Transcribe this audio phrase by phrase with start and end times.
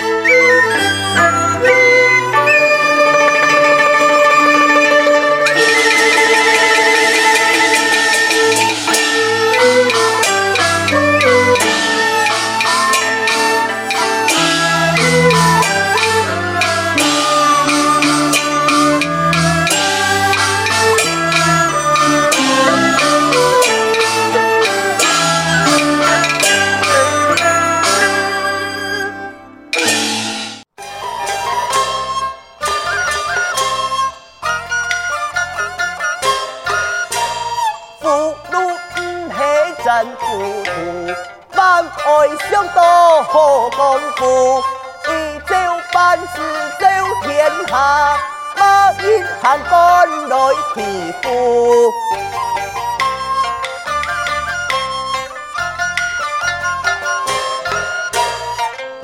[0.00, 1.23] Música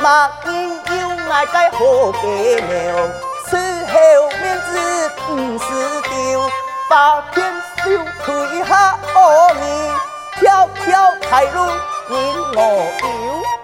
[0.03, 0.53] 马英
[0.87, 1.79] 有爱该好
[2.13, 2.19] 家
[2.69, 2.71] 庙，
[3.49, 3.57] 此
[3.87, 3.95] 后
[4.41, 4.69] 面子
[5.27, 5.67] 不是
[6.03, 6.51] 丢，
[6.89, 7.85] 把天收
[8.25, 9.19] 退下恶
[9.55, 9.63] 名，
[10.39, 11.59] 条条开路
[12.09, 12.17] 引
[12.57, 12.59] 我
[13.03, 13.60] 游。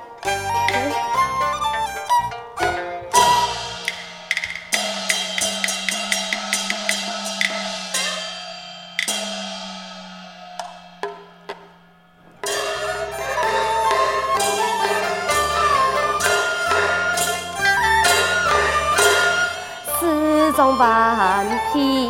[21.77, 22.06] 万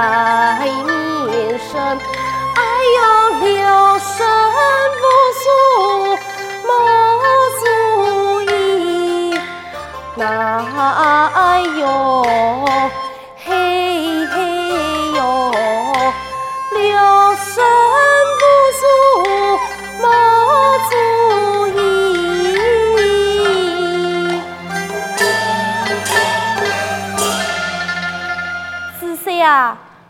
[0.00, 0.70] 哎，
[1.26, 2.17] 面生。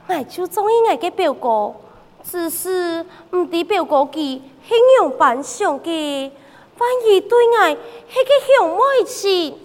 [0.09, 1.75] 爱就中意爱个表哥，
[2.25, 6.31] 只是唔知表哥佢形容扮相嘅，
[6.77, 9.59] 反而对爱系个向外情，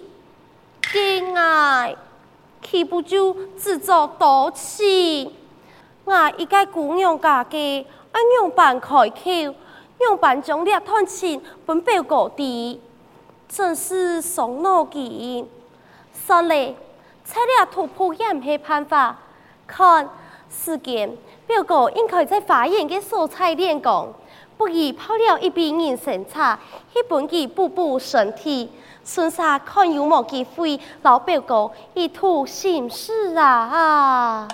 [0.82, 1.96] 嘅爱
[2.62, 5.32] 岂不就自作多情？
[6.04, 12.78] 我一个姑娘家嘅，按样办开口，样办将两段情分表哥的，
[13.48, 15.48] 真是伤脑筋。
[16.12, 16.54] 算了，
[17.24, 19.18] 拆了突破也唔系办法，
[19.66, 20.06] 看。
[20.62, 21.10] 时间
[21.46, 24.12] 表哥应该在花园嘅蔬菜练功，
[24.56, 26.58] 不宜泡了一杯人参茶，
[26.92, 28.70] 去帮佢补补身体。
[29.02, 34.48] 孙三看有冇机会，老表哥一吐心事啊！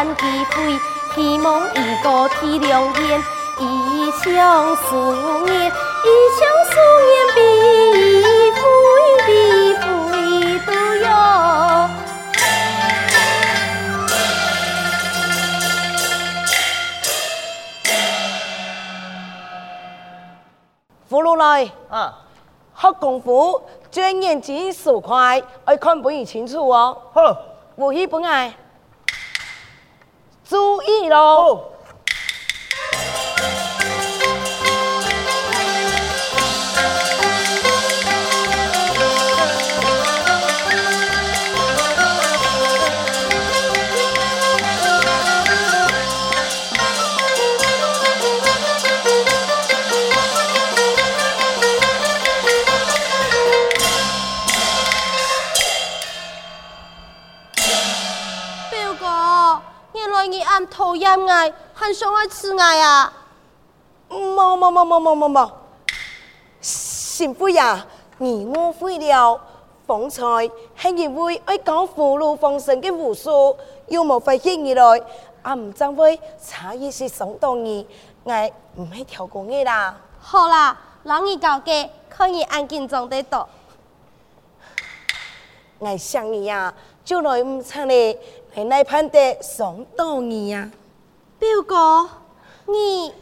[0.00, 0.80] 心事等机会，
[1.14, 3.22] 希望一个体谅人，
[3.58, 4.96] 一腔思
[5.44, 6.08] 念，一
[6.38, 6.72] 腔夙
[7.10, 7.38] 愿必
[8.56, 8.62] 会
[9.26, 9.28] 必
[9.76, 11.04] 会都有。
[21.10, 22.18] 葫芦来啊，
[22.74, 23.60] 学功夫，
[23.90, 26.96] 转眼睛手快，爱看不一清楚哦。
[27.12, 27.36] 好，
[27.76, 28.54] 武艺不爱。
[30.50, 31.69] 注意喽！
[64.60, 65.50] 冇冇冇冇冇冇冇，
[66.60, 67.86] 贤妃呀，
[68.18, 69.40] 你误会了。
[69.86, 70.46] 方才
[70.76, 73.56] 系因为爱讲福禄丰盛嘅胡说，
[73.88, 74.82] 又冇发现你来，
[75.42, 77.86] 阿唔正会差异是相当儿，
[78.76, 79.98] 我唔系跳过你啦。
[80.20, 83.48] 好啦，让你搞嘅，可以安静装得到。
[85.78, 86.72] 我想你呀，
[87.02, 88.12] 就来唔差咧，
[88.54, 90.70] 系那判得相当儿呀，
[91.38, 92.10] 表哥，
[92.66, 93.12] 你。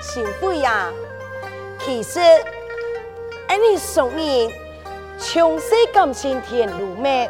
[0.00, 0.92] 贤妃呀，
[1.84, 2.20] 其实
[3.48, 4.52] 俺你送你
[5.18, 7.28] 从细感情甜如蜜，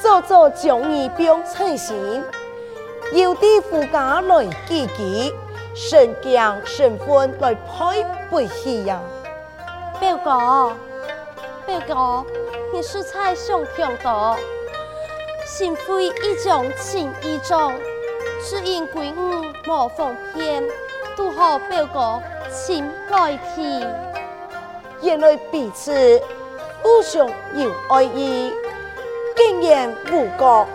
[0.00, 2.24] 早早将你变成心，
[3.12, 5.34] 有的夫家来记记，
[5.74, 9.00] 神将神魂来配不起呀。
[10.00, 10.72] 表哥，
[11.66, 12.26] 表哥，
[12.72, 14.36] 你是才想听到，
[15.44, 17.74] 贤妃一种情一种，
[18.42, 20.64] 只因归吾莫奉骗。
[21.16, 23.84] 都好表哥，请来提。
[25.00, 26.20] 原来彼此
[26.82, 28.52] 互相有爱意，
[29.36, 30.66] 经验无隔，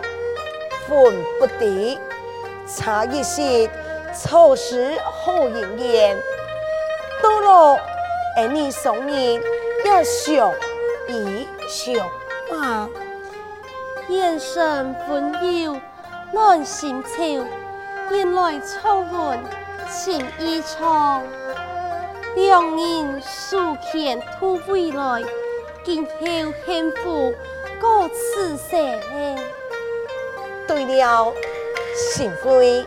[0.86, 1.98] 分不敌，
[2.66, 3.70] 差一些，
[4.14, 6.16] 错失好姻缘。
[7.22, 7.80] 到了
[8.36, 9.42] 爱你双人
[9.84, 10.52] 也相
[11.08, 11.94] 依相
[12.50, 12.88] 伴，
[14.08, 15.80] 眼神温柔，
[16.32, 17.22] 暖心潮，
[18.14, 19.38] 引来重温。
[19.86, 21.22] 情意长，
[22.34, 25.22] 两人数天吐未来，
[25.84, 26.10] 今后
[26.66, 27.32] 幸福
[27.80, 29.38] 过此生。
[30.66, 31.32] 对了，
[31.94, 32.84] 贤妃，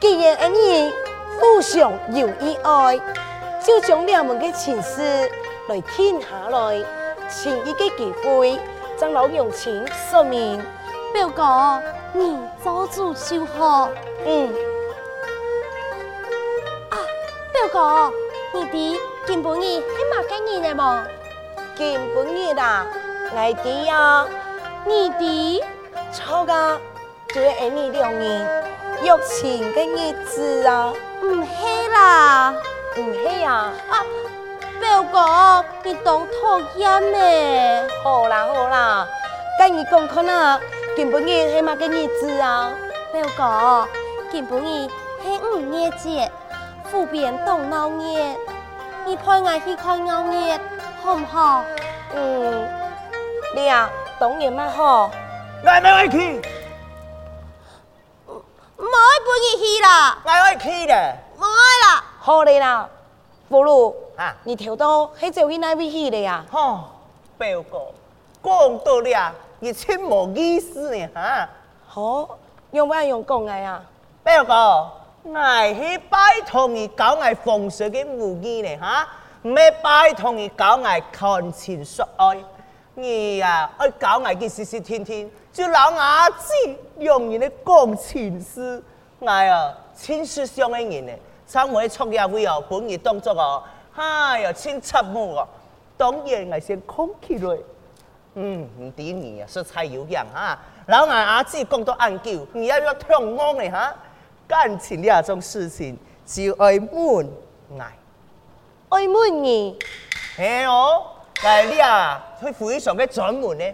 [0.00, 0.92] 既然二人
[1.38, 3.00] 互相有意爱，
[3.64, 5.30] 就将两门的情事
[5.68, 6.84] 来听下来，
[7.28, 8.58] 请一个机会，
[8.98, 10.60] 将老用情说明。
[11.12, 11.80] 表哥，
[12.12, 13.90] 你早做主就好。
[14.26, 14.71] 嗯。
[17.72, 18.12] 哥，
[18.52, 21.02] 你弟今晡日系嘛给你的么？
[21.74, 22.86] 今晡日啦，
[23.34, 24.26] 我弟呀，
[24.84, 25.64] 你弟
[26.12, 26.78] 错噶，
[27.28, 28.46] 就系俺你两年，
[29.02, 30.92] 有钱的日子啊。
[31.22, 32.54] 唔系啦，
[32.98, 33.72] 唔系啊。
[33.88, 34.04] 啊，
[34.78, 37.88] 表哥，你当讨厌咩？
[38.04, 39.08] 好啦好啦，
[39.58, 40.60] 跟你讲看啊，
[40.94, 42.70] 今晡日系嘛个日子啊？
[43.14, 43.88] 表哥，
[44.30, 44.90] 今晡日
[45.22, 46.30] 系五月节。
[46.92, 48.36] 湖边动闹热，
[49.06, 50.60] 你陪我去看闹热，
[51.02, 51.64] 好唔好？
[52.14, 52.68] 嗯，
[53.54, 53.90] 你啊，
[54.20, 55.10] 当然蛮好。
[55.64, 56.18] 我唔爱去，
[58.28, 60.18] 唔爱陪你去啦。
[60.22, 61.46] 我爱去的，唔爱
[61.86, 62.04] 啦。
[62.20, 62.86] 好嘞啦，
[63.48, 66.44] 不如啊，你跳到喺就去那边去的呀？
[66.52, 66.80] 吼，
[67.38, 67.78] 表哥，
[68.44, 71.48] 讲到了，你真冇意思呢，哈。
[71.88, 72.28] 好，
[72.72, 73.80] 用唔用讲嘅呀？
[74.22, 75.01] 表哥。
[75.24, 79.08] 我去拜托你教我风水嘅武艺呢，哈！
[79.42, 80.82] 唔系拜托你教我
[81.12, 82.36] 谈情说爱，
[82.94, 86.52] 你呀，爱教我嘅事事天天，就老伢子
[86.98, 88.82] 用人哋讲情事，
[89.20, 91.12] 我呀，情事上嘅人呢，
[91.46, 93.62] 怎会出嘢会哦，本意动作哦，
[93.94, 95.46] 哎呀，千插木哦，
[95.96, 97.56] 当然我先空起来，
[98.34, 100.58] 嗯，唔抵你啊，说才有样哈，
[100.88, 103.94] 老伢子讲到暗叫，你要要听我呢，哈！
[104.46, 106.90] 感情呢种事情，就爱瞒
[107.78, 107.96] 爱，
[108.90, 109.78] 爱瞒你，
[110.36, 111.04] 嘿哦，
[111.42, 113.64] 但系你啊，去非常嘅专门呢。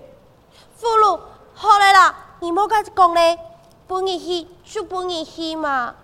[0.77, 1.19] 福禄，
[1.55, 3.39] 好嘞啦，你莫咁讲咧，
[3.87, 5.95] 半夜去就半夜去嘛。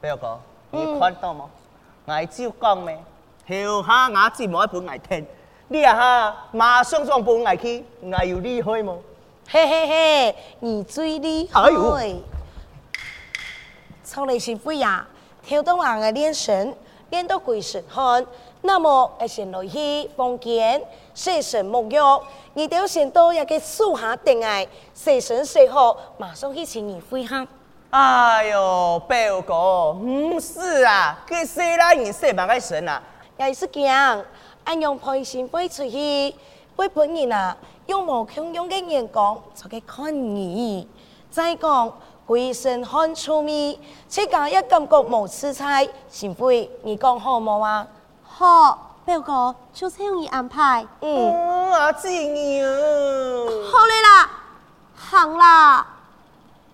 [0.00, 0.38] 表哥，
[0.70, 1.48] 你看到吗？
[2.06, 2.98] 爱照讲咩？
[3.48, 5.24] 后下我只冇一本爱听，
[5.68, 8.96] 你啊哈，马上装本爱去，爱有厉害冇？
[9.48, 11.62] 嘿嘿嘿，你最厉害。
[11.62, 11.96] 哎呦
[14.08, 15.04] 从来是不呀，
[15.44, 16.72] 跳动人的练神，
[17.10, 18.24] 练到鬼神汉。
[18.62, 20.80] 那么，要先来去房间，
[21.12, 22.22] 洗身沐浴。
[22.54, 27.44] 你都要先到一个树下等下，洗身洗好，马上去请你会合。
[27.90, 33.02] 哎呦，表哥，唔是啊，佢洗啦，你洗嘛个神啊？
[33.38, 34.24] 也是讲，
[34.62, 36.32] 俺用陪新妇出去，
[36.76, 40.88] 飞本人啊，用无穷用的眼光，就去看你，
[41.28, 41.92] 再讲。
[42.26, 43.78] 鬼神看出面，
[44.08, 47.86] 这家一感觉无吃菜，贤妃，你讲好冇啊？
[48.24, 50.84] 好，表哥就这样安排。
[51.02, 52.68] 嗯，阿姊你啊，
[53.70, 54.30] 好嘞啦，
[54.96, 55.86] 行啦，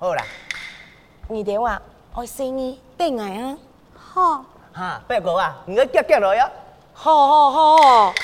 [0.01, 0.25] 好啦，
[1.29, 1.81] 你电话
[2.15, 3.59] 我先你等下啊。
[3.95, 6.51] 好，哈，表哥啊，你个夹夹来啊。
[6.95, 8.15] 好好好。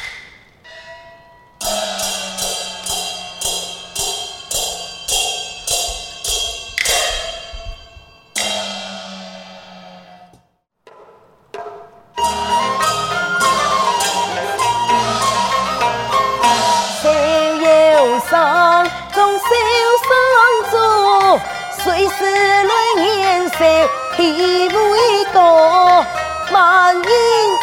[24.17, 26.05] 体为高，
[26.51, 27.05] 万人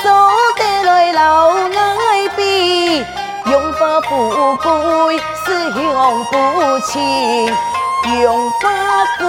[0.01, 0.11] 做
[0.57, 3.05] 得来老爱比，
[3.43, 6.99] 荣华富贵是享不起，
[8.23, 9.23] 荣华富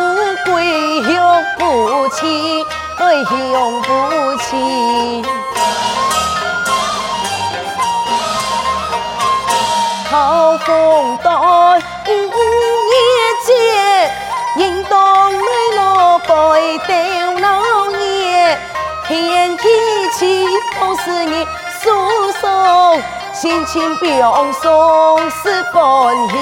[0.45, 2.65] 贵享不起，
[2.99, 3.33] 爱享
[3.83, 3.89] 不
[4.37, 5.25] 起。
[10.09, 11.31] 好风大，
[16.29, 18.59] 落拜吊老爷，
[19.07, 19.65] 天气
[20.13, 20.47] 晴
[20.81, 21.47] 都是你
[21.81, 22.99] 诉说，
[23.33, 26.35] 心情表送是欢喜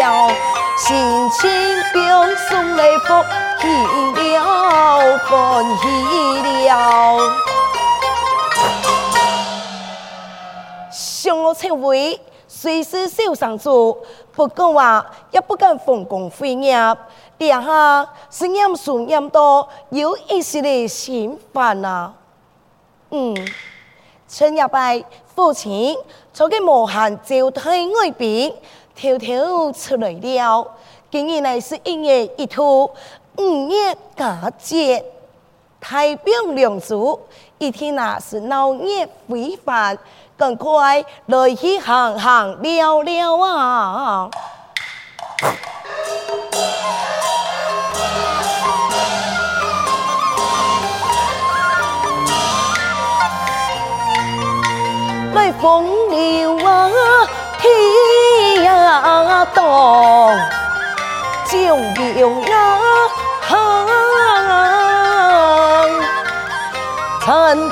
[0.00, 0.30] 了，
[0.76, 1.50] 心情
[1.92, 3.24] 表送来福
[3.60, 3.68] 气
[4.36, 7.20] 了，欢喜了，
[10.90, 12.20] 上我称为。
[12.46, 13.98] 虽是小商主，
[14.32, 16.74] 不过话也不敢奉公废业。
[17.36, 22.12] 殿下是念书念多，有一时的心烦啊。
[23.10, 23.34] 嗯，
[24.28, 25.96] 春日拜父亲
[26.32, 28.54] 做个无限招待外宾，
[28.94, 30.66] 偷偷出来了。
[31.10, 32.90] 今日呢是一月一兔，
[33.36, 35.04] 五月佳节，
[35.80, 37.20] 太平良主，
[37.58, 39.98] 一天那是闹热非凡。
[40.36, 44.28] 赶快来去行行聊聊啊！
[55.64, 56.90] 风流啊，
[57.58, 57.72] 天
[58.66, 59.64] 涯荡，
[61.46, 61.56] 江
[61.94, 62.52] 流啊，
[67.22, 67.24] 参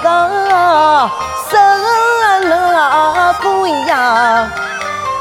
[0.03, 0.05] 加
[1.51, 1.53] 生。
[2.49, 4.51] 那不一样，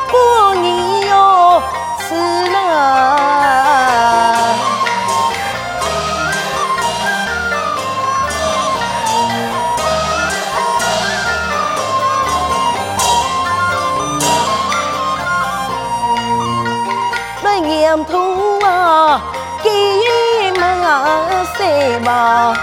[0.07, 1.61] 不你哟，
[1.99, 2.15] 是
[2.53, 3.90] 那。
[22.01, 22.53] 谁嘛？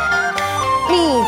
[0.89, 1.23] 蜜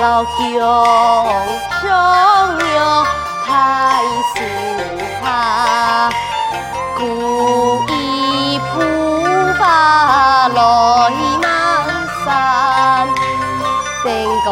[0.00, 0.32] 老兄
[1.80, 3.04] 兄友
[3.44, 3.50] 太
[4.32, 4.36] 斯
[5.24, 6.08] 哈，
[6.96, 7.02] 故
[7.88, 8.64] 意铺
[9.58, 10.56] 把来
[11.42, 11.44] 满
[12.24, 12.26] 山，
[14.04, 14.08] 登
[14.46, 14.48] 高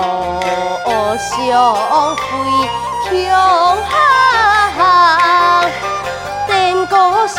[1.16, 1.24] 相
[2.16, 2.20] 会
[3.04, 3.08] 强
[4.74, 4.76] 行，
[6.48, 6.50] 登
[6.86, 7.36] 高相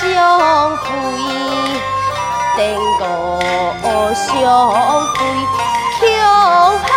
[0.77, 0.85] 会，
[2.55, 2.57] 登
[3.01, 3.03] 高
[4.13, 4.25] 相
[5.11, 5.15] 会
[5.99, 6.01] 强
[6.87, 6.96] 行。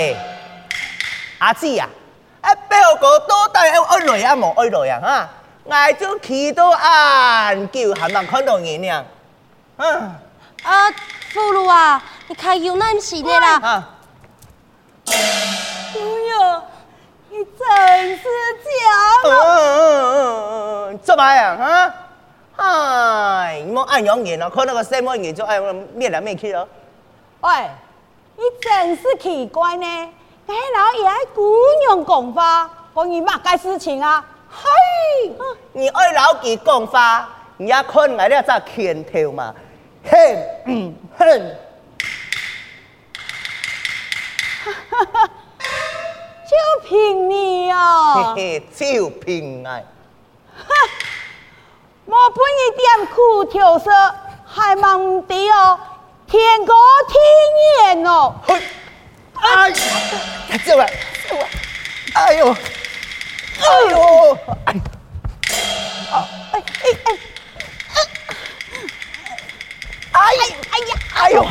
[0.00, 0.16] 哎，
[1.40, 1.86] 阿姊呀，
[2.40, 5.28] 哎表哥多大爱爱来啊无爱来啊哈，
[5.68, 9.04] 爱就去到安叫还能看到人呀，
[9.76, 10.14] 嗯。
[10.62, 10.90] 啊，
[11.32, 13.58] 父老啊，你开有难事的啦。
[13.60, 13.88] 啊，
[15.04, 16.62] 姑爷，
[17.28, 18.24] 你真是
[18.64, 19.30] 假的。
[19.30, 21.56] 嗯嗯嗯嗯，做咩啊？
[21.56, 21.94] 哈，
[22.56, 25.62] 哎，你莫按样言咯，看那个什么人就按
[25.94, 26.66] 咩来咩去咯。
[27.40, 27.50] 喂，
[28.40, 29.86] 你真是奇怪呢！
[30.46, 31.54] 俺老爷爱姑
[31.86, 34.24] 娘讲话，关于嘛个事情啊？
[34.48, 35.30] 嘿，
[35.74, 37.28] 你爱老几讲话，
[37.58, 39.54] 你也看我了只拳头嘛，
[40.10, 40.16] 哼，
[40.64, 41.26] 嗯，哼，
[44.64, 45.28] 哈哈，
[46.48, 46.56] 就
[46.88, 49.84] 凭你哦，嘿嘿，就凭爱，
[50.56, 50.64] 哈，
[52.06, 53.90] 莫半一点苦调色，
[54.46, 55.78] 还忙得哦。
[56.30, 56.72] 天哥
[57.08, 57.18] 天
[57.96, 58.32] 眼哦！
[59.34, 59.74] 哎呀，
[60.64, 60.86] 救我！
[61.28, 61.44] 救我！
[62.14, 62.54] 哎呦！
[63.58, 64.38] 哎呦！
[64.66, 64.74] 哎！
[66.12, 66.14] 啊！
[66.52, 66.62] 哎哎
[67.02, 67.18] 哎！
[70.12, 70.14] 哎！
[70.14, 70.42] 哎呀！
[71.16, 71.42] 哎呦！
[71.42, 71.44] 哦！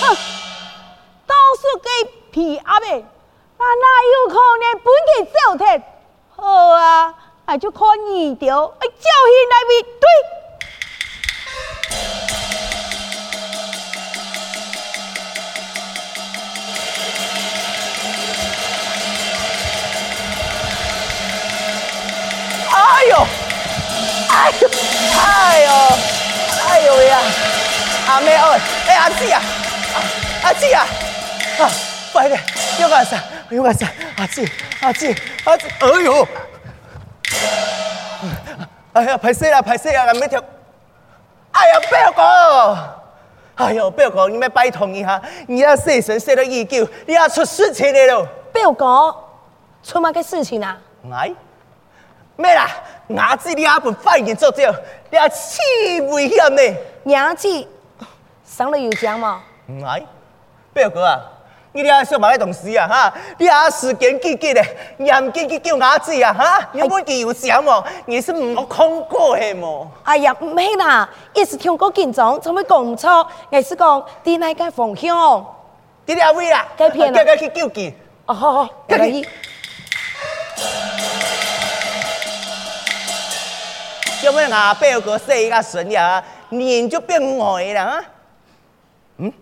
[0.00, 0.02] 哼！
[1.26, 1.88] 都是给
[2.30, 3.04] 皮阿妹，
[3.58, 5.64] 那哪有可能不给走的？
[6.36, 7.12] 好啊！
[7.46, 10.08] 哎，就看你条，哎，叫起来咪对。
[22.70, 23.26] 哎呦，
[24.30, 24.68] 哎呦，
[25.20, 25.68] 哎呦，
[26.66, 27.18] 哎呦呀！
[28.08, 29.42] 阿妹哦，哎阿姊啊，
[30.44, 30.86] 阿姊啊，
[31.58, 31.70] 啊，
[32.10, 32.40] 快点，
[32.80, 33.22] 有个啥？
[33.50, 33.86] 有个啥？
[34.16, 34.48] 阿姊，
[34.80, 36.26] 阿姊，阿姊，哎呦！
[38.94, 40.42] 哎呀，歹势啦，歹势啦，俺要跳。
[41.50, 48.28] 哎呀，表哥，哎呦，表哥，你们拜托一下，你要洗身洗了已久，你要出事情了咯。
[48.52, 49.14] 表哥，
[49.82, 50.78] 出乜个事情啊？
[51.12, 51.32] 哎，
[52.36, 52.68] 咩啦？
[53.08, 54.72] 伢子你阿不发现做掉，
[55.10, 55.60] 你阿气
[56.00, 56.62] 危险呢？
[57.04, 57.68] 伢子
[58.44, 59.42] 上了油浆吗？
[59.84, 60.02] 哎，
[60.72, 61.20] 表哥啊。
[61.76, 63.12] 你俩小马来同事啊，哈！
[63.36, 64.64] 你俩时间几几的，
[64.98, 66.68] 严紧去叫伢子啊，哈！
[66.70, 69.90] 你不记有讲哦，你是冇看过的么？
[70.04, 73.26] 哎呀，唔系啦，一时听过紧张，怎么讲唔错？
[73.50, 75.18] 我是讲啲那个方向，
[76.06, 77.92] 啲两位啦，该骗啦，该去救急。
[78.26, 79.26] 哦，好好，可以。
[84.22, 84.72] 叫咩啊？
[84.74, 88.04] 表哥说一个神呀，脸就变歪了啊！
[89.18, 89.32] 嗯，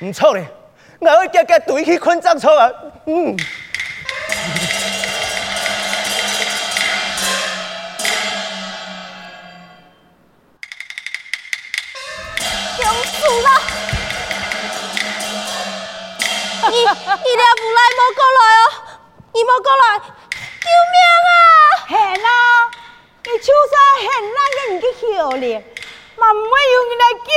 [0.00, 0.44] 唔错嘞。
[1.00, 2.70] 我会夹夹对起昆藏错啊！
[3.06, 3.36] 嗯。
[12.76, 13.50] 救死啦！
[16.70, 18.64] 你你俩不来莫过来哦！
[19.32, 19.82] 你莫过来！
[19.98, 20.96] 救命
[21.28, 21.32] 啊！
[21.88, 22.28] 系啦，
[23.24, 24.02] 你出生系
[24.34, 25.02] 那个人嘅可
[25.38, 25.48] 怜，
[26.16, 27.28] 嘛唔会有人来救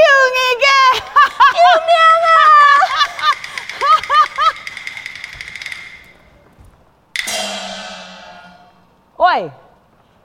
[9.34, 9.50] 喂，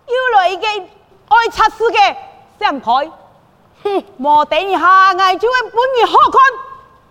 [0.07, 2.14] 又来一个爱测试嘅
[2.61, 3.11] 上台，
[3.83, 6.42] 哼，莫等一下，我就会本你好看。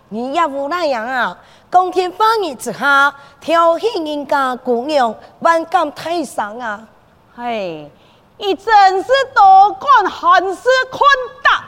[0.10, 1.36] 你也无那样啊！
[1.72, 6.88] 光天化日之下，挑衅人家姑娘，万感太伤啊！
[7.36, 7.92] 嘿，
[8.38, 11.02] 你真是多管闲事，宽
[11.42, 11.66] 大。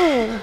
[0.00, 0.33] 嗯。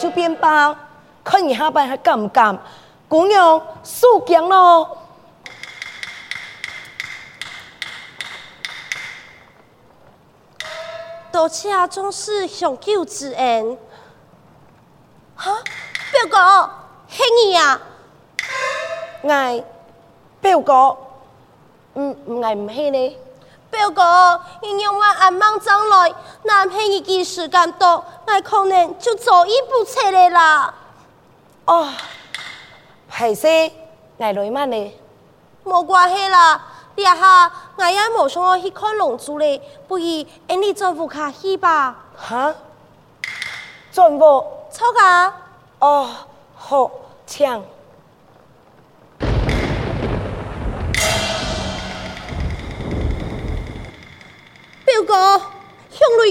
[0.00, 0.74] 就变吧，
[1.22, 2.58] 看你下班还敢不敢？
[3.06, 4.96] 姑娘输惊咯。
[11.30, 13.76] 多谢总是相救之恩。
[15.36, 15.58] 哈，
[16.12, 16.70] 表哥，
[17.06, 17.78] 是你呀？
[19.28, 19.62] 哎，
[20.40, 20.96] 表哥，
[21.92, 23.16] 嗯，爱唔系呢？
[23.70, 30.74] 表哥，你让我阿妈将来，男朋友嘅时间多，我可能就走一步出来啦。
[31.66, 31.88] 哦，
[33.08, 33.46] 还是，
[34.18, 34.94] 爱来嘛呢？
[35.64, 36.60] 冇关系啦，
[36.96, 41.96] 你下我也冇想要去看龙珠嘞，不如你转副卡去吧。
[42.16, 42.52] 哈？
[43.92, 44.44] 转副？
[44.70, 45.34] 错噶？
[45.80, 46.10] 哦，
[46.56, 46.90] 好，
[47.26, 47.64] 请。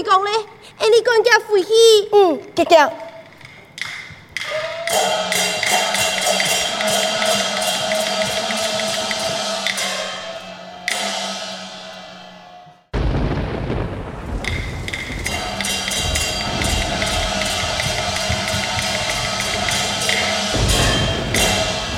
[0.00, 0.32] 雷讲咧，
[0.78, 1.68] 哎，你赶紧回去。
[2.12, 2.90] 嗯，姐姐。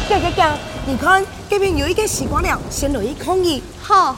[0.08, 0.44] 姐姐姐，
[0.86, 3.62] 你看这边有一个习惯了，先来一抗议。
[3.80, 4.16] 好。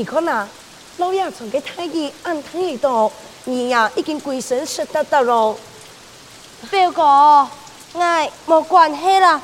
[0.00, 0.48] 你看呐，
[0.96, 3.12] 老爷从个太医按躺一度，
[3.44, 5.54] 你呀已经鬼神湿哒哒咯。
[6.70, 7.46] 表哥，
[8.00, 9.42] 哎冇关系啦。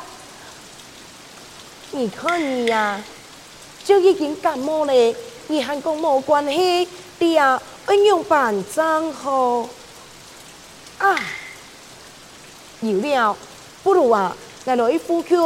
[1.91, 2.99] 你看你呀，
[3.85, 5.15] 就已经感冒了，
[5.49, 6.89] 你还讲冇关系？
[7.19, 9.69] 你呀，应用板账号
[10.97, 11.21] 啊。
[12.81, 13.37] 有了，
[13.83, 15.39] 不如啊，来来附近，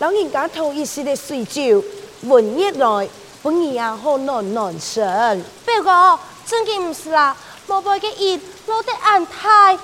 [0.00, 1.82] 老人家头一时的水酒，
[2.24, 3.08] 温热来，
[3.42, 5.44] 不然啊好暖暖身。
[5.64, 7.36] 表哥，真嘅唔是啦，
[7.68, 9.78] 冇背嘅热，攞得安泰。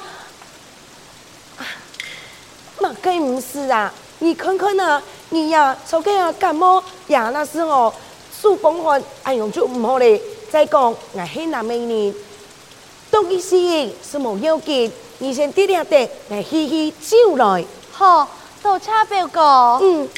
[2.81, 7.95] 嘛，该唔是啊，你看看啊，你呀，从个啊感冒呀那时候，
[8.41, 10.21] 数风寒，哎呦就唔好嘞。
[10.51, 12.15] 再讲，我是南美人，
[13.11, 14.93] 东医西医是冇要紧。
[15.19, 18.29] 你先滴点滴来嘻嘻酒来，好，
[18.63, 19.79] 多谢表哥。
[19.81, 20.09] 嗯。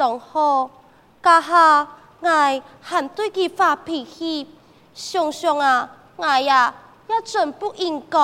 [0.00, 0.70] 当好，
[1.22, 1.86] 家下
[2.20, 4.48] 我还对佢发脾气，
[4.94, 6.72] 想想啊，我呀
[7.06, 8.18] 也真不应该。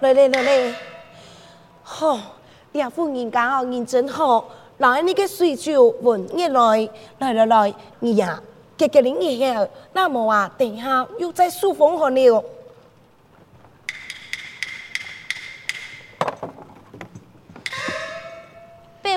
[0.00, 0.74] 来来来来，
[1.82, 2.18] 好，
[2.72, 4.44] 两副人家哦，认真好，
[4.76, 8.38] 来你个水酒温热来，来来来，你呀。
[8.76, 12.44] 给给您一下，那么啊，等一下又在数风寒了。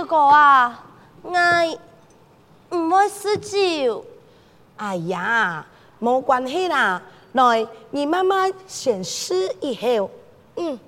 [0.03, 0.83] 表哥啊，
[1.21, 1.31] 我
[2.77, 4.05] 唔会喝酒。
[4.77, 5.65] 哎呀，
[6.01, 9.87] 冇关系啦，来，你慢慢先试一下，
[10.55, 10.79] 嗯。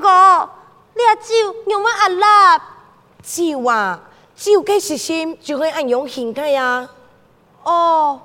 [0.00, 0.48] 哥，
[0.94, 1.34] 你阿酒
[1.66, 2.58] 用乜阿辣？
[3.22, 4.00] 酒啊，
[4.34, 6.88] 酒嘅时心就会按用心态呀。
[7.62, 8.20] 哦，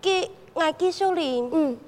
[0.00, 1.48] 给我继续啉。
[1.52, 1.78] 嗯。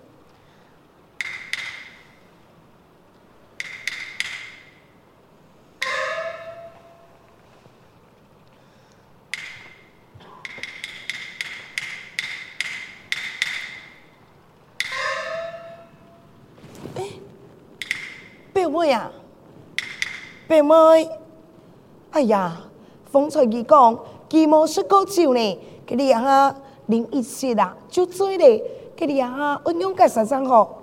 [18.52, 19.10] 表妹呀，
[20.46, 21.08] 表妹，
[22.10, 22.60] 哎呀，
[23.10, 23.96] 方才佢讲，
[24.28, 26.54] 佢冇识过酒呢，佢哋啊，
[26.88, 28.62] 零一时啦，就做咧，
[28.94, 30.82] 给你啊，运用个十三号？